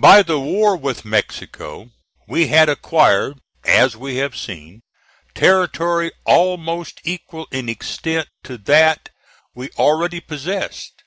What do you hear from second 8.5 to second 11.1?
that we already possessed.